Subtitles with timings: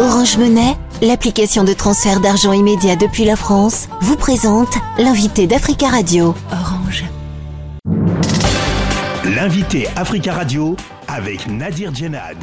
[0.00, 6.34] Orange Monnaie, l'application de transfert d'argent immédiat depuis la France, vous présente l'invité d'Africa Radio.
[6.52, 7.04] Orange.
[9.24, 10.76] L'invité Africa Radio
[11.08, 12.38] avec Nadir Djenad.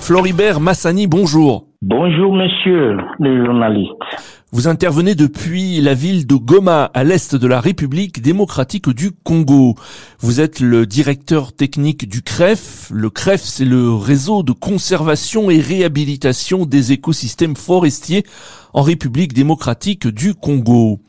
[0.00, 1.66] Floribert Massani, bonjour.
[1.82, 4.23] Bonjour monsieur le journaliste.
[4.54, 9.74] Vous intervenez depuis la ville de Goma, à l'est de la République démocratique du Congo.
[10.20, 12.88] Vous êtes le directeur technique du CREF.
[12.94, 18.24] Le CREF, c'est le réseau de conservation et réhabilitation des écosystèmes forestiers
[18.74, 21.00] en République démocratique du Congo.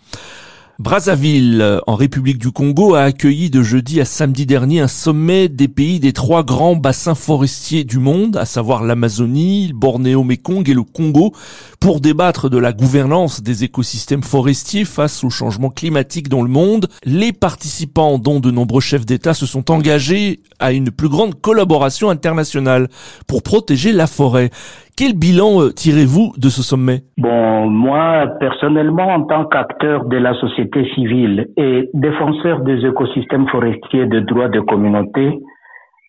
[0.78, 5.70] Brazzaville, en République du Congo, a accueilli de jeudi à samedi dernier un sommet des
[5.70, 10.84] pays des trois grands bassins forestiers du monde, à savoir l'Amazonie, le Bornéo-Mékong et le
[10.84, 11.32] Congo,
[11.80, 16.90] pour débattre de la gouvernance des écosystèmes forestiers face au changement climatique dans le monde.
[17.06, 22.10] Les participants, dont de nombreux chefs d'État, se sont engagés à une plus grande collaboration
[22.10, 22.90] internationale
[23.28, 24.52] pour protéger la forêt.
[24.98, 27.02] Quel bilan euh, tirez-vous de ce sommet?
[27.18, 34.06] Bon, moi, personnellement, en tant qu'acteur de la société civile et défenseur des écosystèmes forestiers
[34.06, 35.38] de droits de communauté,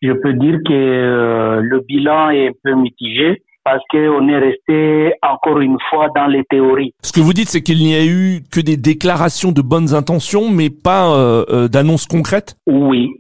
[0.03, 5.15] je peux dire que euh, le bilan est un peu mitigé parce qu'on est resté
[5.21, 6.93] encore une fois dans les théories.
[7.03, 10.49] Ce que vous dites, c'est qu'il n'y a eu que des déclarations de bonnes intentions,
[10.49, 12.55] mais pas euh, d'annonces concrètes?
[12.69, 13.11] Oui.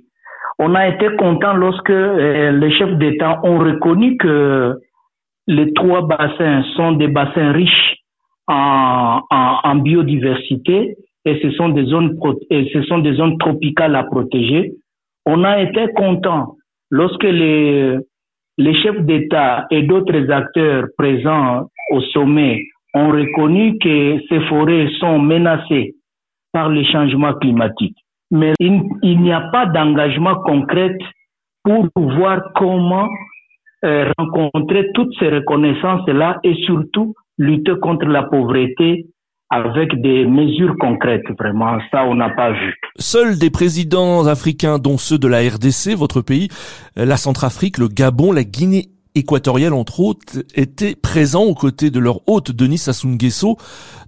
[0.61, 4.78] On a été content lorsque les chefs d'État ont reconnu que
[5.47, 7.97] les trois bassins sont des bassins riches
[8.48, 12.19] en, biodiversité et ce sont des zones
[12.50, 14.72] et ce sont des zones tropicales à protéger.
[15.27, 16.56] On a été content
[16.91, 17.97] lorsque les
[18.58, 22.62] les chefs d'État et d'autres acteurs présents au sommet
[22.94, 25.94] ont reconnu que ces forêts sont menacées
[26.53, 27.98] par les changements climatiques.
[28.31, 30.97] Mais il n'y a pas d'engagement concret
[31.62, 33.08] pour voir comment
[33.87, 39.06] euh, rencontrer toutes ces reconnaissances-là et surtout lutter contre la pauvreté
[39.48, 41.78] avec des mesures concrètes, vraiment.
[41.93, 42.75] Ça, on n'a pas vu.
[42.99, 46.49] Seuls des présidents africains, dont ceux de la RDC, votre pays,
[46.99, 51.99] euh, la Centrafrique, le Gabon, la Guinée équatoriale, entre autres, étaient présents aux côtés de
[51.99, 53.56] leur hôte Denis Sassou Nguesso,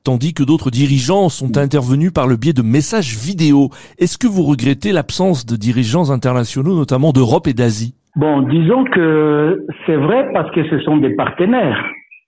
[0.04, 3.70] tandis que d'autres dirigeants sont intervenus par le biais de messages vidéo.
[3.98, 7.94] Est-ce que vous regrettez l'absence de dirigeants internationaux, notamment d'Europe et d'Asie?
[8.18, 11.80] Bon, disons que c'est vrai parce que ce sont des partenaires.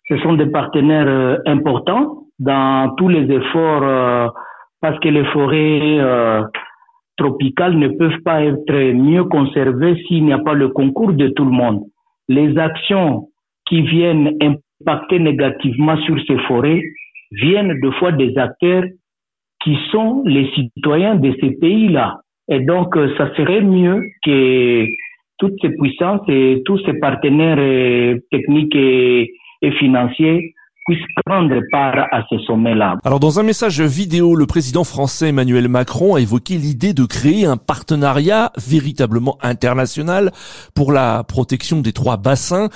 [0.08, 4.28] Ce sont des partenaires euh, importants dans tous les efforts euh,
[4.80, 6.42] parce que les forêts euh,
[7.16, 11.44] tropicales ne peuvent pas être mieux conservées s'il n'y a pas le concours de tout
[11.44, 11.82] le monde.
[12.28, 13.26] Les actions
[13.66, 16.84] qui viennent impacter négativement sur ces forêts
[17.32, 18.84] viennent de fois des acteurs
[19.64, 22.20] qui sont les citoyens de ces pays-là.
[22.46, 24.86] Et donc, ça serait mieux que
[25.40, 29.32] toutes ces puissances et tous ces partenaires euh, techniques et,
[29.78, 30.54] financiers
[30.86, 32.96] puissent prendre part à ce sommet-là.
[33.04, 37.44] Alors dans un message vidéo, le président français Emmanuel Macron a évoqué l'idée de créer
[37.44, 40.30] un partenariat véritablement international
[40.74, 42.68] pour la protection des trois bassins.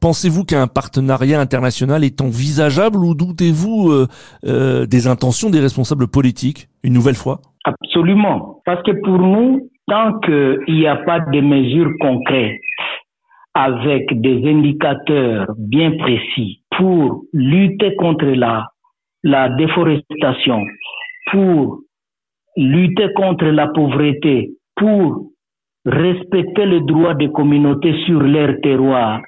[0.00, 4.06] Pensez-vous qu'un partenariat international est envisageable ou doutez-vous euh,
[4.46, 7.40] euh, des intentions des responsables politiques une nouvelle fois?
[7.64, 12.60] Absolument, parce que pour nous, tant qu'il n'y a pas de mesures concrètes
[13.54, 18.68] avec des indicateurs bien précis pour lutter contre la,
[19.22, 20.64] la déforestation,
[21.30, 21.80] pour
[22.56, 25.30] lutter contre la pauvreté, pour
[25.84, 29.20] respecter les droits des communautés sur leur terroir.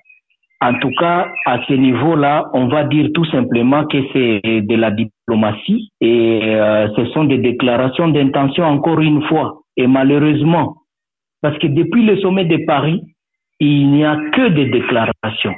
[0.60, 4.92] En tout cas, à ce niveau-là, on va dire tout simplement que c'est de la
[4.92, 9.62] diplomatie et euh, ce sont des déclarations d'intention encore une fois.
[9.77, 10.77] Et malheureusement,
[11.41, 13.03] parce que depuis le sommet de Paris,
[13.60, 15.55] il n'y a que des déclarations.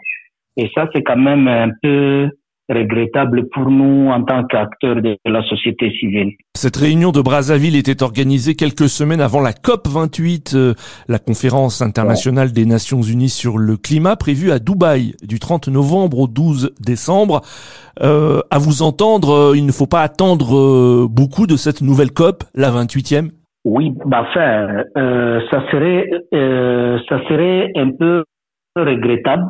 [0.56, 2.30] Et ça, c'est quand même un peu
[2.68, 6.32] regrettable pour nous en tant qu'acteurs de la société civile.
[6.56, 10.74] Cette réunion de Brazzaville était organisée quelques semaines avant la COP 28, euh,
[11.08, 16.20] la conférence internationale des Nations Unies sur le climat prévue à Dubaï du 30 novembre
[16.20, 17.42] au 12 décembre.
[18.00, 22.12] Euh, à vous entendre, euh, il ne faut pas attendre euh, beaucoup de cette nouvelle
[22.12, 23.30] COP, la 28e
[23.64, 28.24] oui, bah, enfin, euh, ça serait, euh, ça serait un peu
[28.76, 29.48] regrettable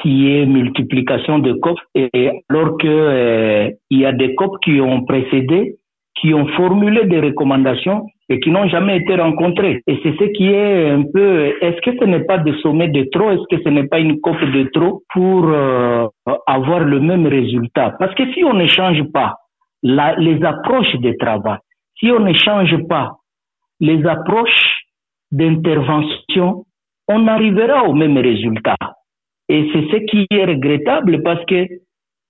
[0.00, 4.52] qu'il y ait multiplication de COP, et alors que euh, il y a des COP
[4.62, 5.76] qui ont précédé,
[6.20, 9.82] qui ont formulé des recommandations et qui n'ont jamais été rencontrées.
[9.86, 13.04] Et c'est ce qui est un peu, est-ce que ce n'est pas des sommets de
[13.10, 16.06] trop, est-ce que ce n'est pas une COP de trop pour euh,
[16.46, 17.96] avoir le même résultat?
[17.98, 19.34] Parce que si on ne change pas
[19.82, 21.58] la, les approches de travail,
[21.98, 23.19] si on ne change pas
[23.80, 24.84] les approches
[25.32, 26.64] d'intervention,
[27.08, 28.76] on arrivera au même résultat.
[29.48, 31.66] Et c'est ce qui est regrettable parce que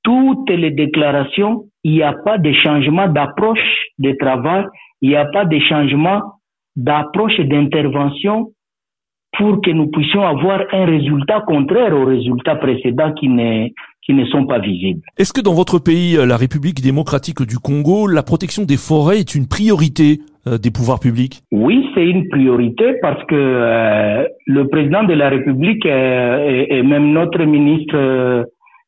[0.02, 4.64] toutes les déclarations, il n'y a pas de changement d'approche de travail,
[5.02, 6.22] il n'y a pas de changement
[6.76, 8.52] d'approche d'intervention
[9.36, 13.68] pour que nous puissions avoir un résultat contraire aux résultats précédents qui ne,
[14.02, 15.02] qui ne sont pas visibles.
[15.18, 19.34] Est-ce que dans votre pays, la République démocratique du Congo, la protection des forêts est
[19.34, 20.20] une priorité?
[20.20, 21.42] euh, des pouvoirs publics?
[21.52, 27.12] Oui, c'est une priorité parce que euh, le président de la République euh, et, même
[27.12, 27.96] notre ministre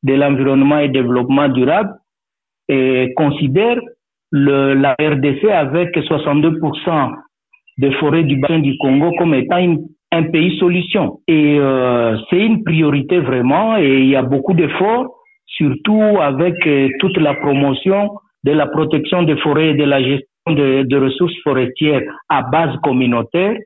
[0.03, 1.91] de l'Environnement et Développement durable
[2.69, 3.79] et considère
[4.31, 7.13] le, la RDC avec 62%
[7.79, 9.77] des forêts du bassin du Congo comme étant
[10.13, 11.21] un pays solution.
[11.27, 15.15] Et euh, c'est une priorité vraiment et il y a beaucoup d'efforts,
[15.47, 18.11] surtout avec euh, toute la promotion
[18.45, 23.57] de la protection des forêts et de la gestion de, ressources forestières à base communautaire.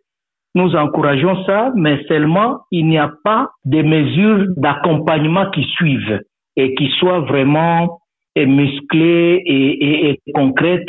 [0.55, 6.21] Nous encourageons ça, mais seulement il n'y a pas de mesures d'accompagnement qui suivent
[6.57, 8.01] et qui soient vraiment
[8.37, 10.89] musclées et concrètes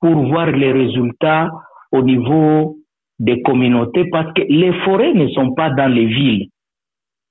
[0.00, 1.50] pour voir les résultats
[1.92, 2.76] au niveau
[3.18, 6.48] des communautés parce que les forêts ne sont pas dans les villes.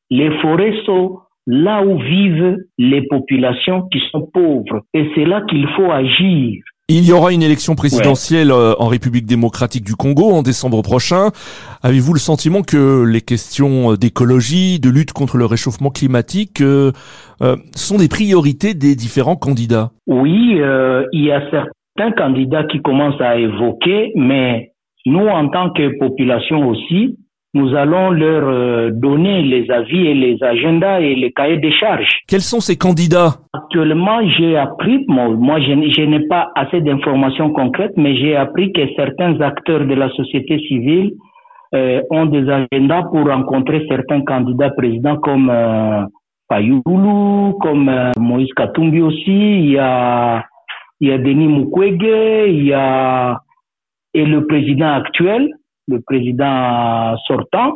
[0.09, 4.83] Les forêts sont là où vivent les populations qui sont pauvres.
[4.93, 6.61] Et c'est là qu'il faut agir.
[6.89, 11.31] Il y aura une élection présidentielle euh, en République démocratique du Congo en décembre prochain.
[11.83, 16.91] Avez-vous le sentiment que les questions d'écologie, de lutte contre le réchauffement climatique euh,
[17.41, 19.91] euh sont des priorités des différents candidats?
[20.07, 24.71] Oui, euh, il y a certains candidats qui commencent à évoquer, mais
[25.05, 27.17] nous, en tant que population aussi,
[27.53, 32.21] nous allons leur euh, donner les avis et les agendas et les cahiers des charges.
[32.27, 33.35] Quels sont ces candidats?
[33.53, 39.39] Actuellement, j'ai appris, moi je, n'ai pas assez d'informations concrètes, mais j'ai appris que certains
[39.41, 41.13] acteurs de la société civile
[41.73, 46.03] euh, ont des agendas pour rencontrer certains candidats présidents comme euh,
[46.49, 50.43] Payoulou, comme euh, Moïse Katumbi aussi, il y a,
[50.99, 53.39] il y a Denis Mukwege, il y a
[54.13, 55.47] et le président actuel,
[55.87, 57.73] le président sortant.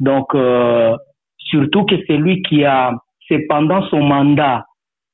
[0.00, 0.96] Donc, euh,
[1.38, 2.92] surtout que c'est lui qui a,
[3.28, 4.64] c'est pendant son mandat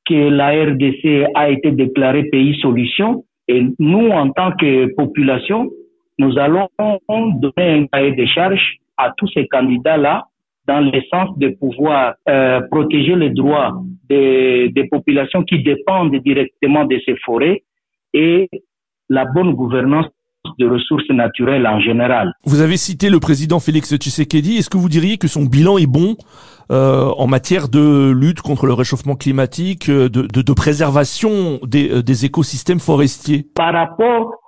[0.04, 3.24] que la RDC a été déclarée pays solution.
[3.48, 5.70] Et nous, en tant que population,
[6.18, 6.68] nous allons
[7.08, 10.24] donner un cahier de charges à tous ces candidats-là
[10.66, 16.84] dans le sens de pouvoir euh, protéger les droits des, des populations qui dépendent directement
[16.84, 17.62] de ces forêts
[18.14, 18.48] et
[19.08, 20.06] la bonne gouvernance
[20.58, 22.34] de ressources naturelles en général.
[22.44, 24.56] Vous avez cité le président Félix Tshisekedi.
[24.56, 26.16] Est-ce que vous diriez que son bilan est bon
[26.70, 31.90] euh, en matière de lutte contre le réchauffement climatique, euh, de, de, de préservation des,
[31.90, 33.46] euh, des écosystèmes forestiers?
[33.54, 34.41] Par rapport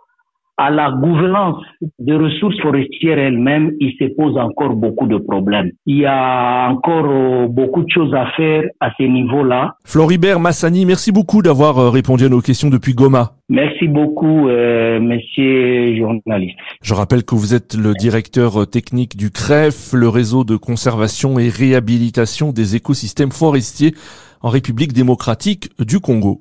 [0.57, 1.63] à la gouvernance
[1.99, 5.71] des ressources forestières elles-mêmes, il se pose encore beaucoup de problèmes.
[5.87, 9.77] Il y a encore euh, beaucoup de choses à faire à ce niveau-là.
[9.85, 13.33] Floribert Massani, merci beaucoup d'avoir euh, répondu à nos questions depuis Goma.
[13.51, 16.57] Merci beaucoup, euh, monsieur journaliste.
[16.83, 21.39] Je rappelle que vous êtes le directeur euh, technique du CREF, le réseau de conservation
[21.39, 23.95] et réhabilitation des écosystèmes forestiers
[24.41, 26.41] en République démocratique du Congo.